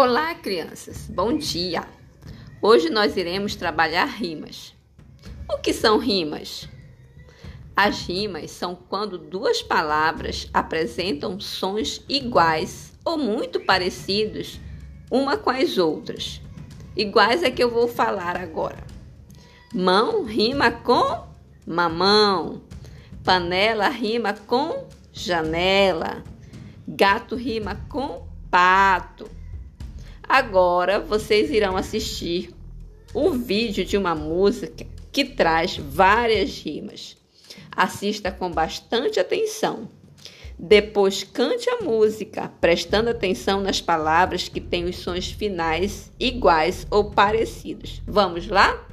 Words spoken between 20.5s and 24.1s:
com mamão. Panela